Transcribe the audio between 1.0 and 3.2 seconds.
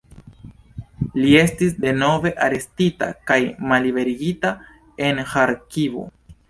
Li estis denove arestita